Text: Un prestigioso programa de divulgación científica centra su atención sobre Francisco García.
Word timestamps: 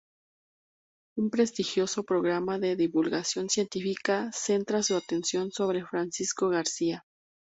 Un 1.15 1.29
prestigioso 1.29 2.03
programa 2.03 2.57
de 2.57 2.75
divulgación 2.75 3.51
científica 3.51 4.31
centra 4.33 4.81
su 4.81 4.95
atención 4.95 5.51
sobre 5.51 5.85
Francisco 5.85 6.49
García. 6.49 7.05